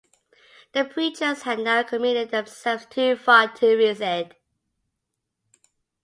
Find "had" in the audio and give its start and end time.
1.43-1.59